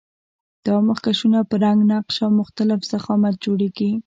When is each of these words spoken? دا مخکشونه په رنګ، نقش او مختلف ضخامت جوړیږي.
دا 0.65 0.75
مخکشونه 0.89 1.39
په 1.49 1.55
رنګ، 1.63 1.79
نقش 1.91 2.15
او 2.25 2.31
مختلف 2.41 2.79
ضخامت 2.91 3.35
جوړیږي. 3.45 3.91